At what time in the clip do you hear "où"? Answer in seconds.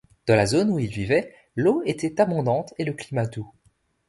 0.71-0.79